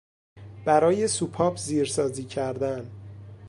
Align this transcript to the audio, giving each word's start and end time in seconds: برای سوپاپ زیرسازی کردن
برای 0.65 1.07
سوپاپ 1.07 1.57
زیرسازی 1.57 2.23
کردن 2.23 2.91